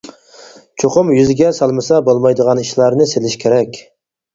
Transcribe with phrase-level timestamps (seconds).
[0.83, 3.85] چوقۇم يۈزىگە سالمىسا بولمايدىغان ئىشلارنى سېلىش كېرەك.